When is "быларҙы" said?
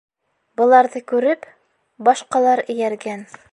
0.61-1.01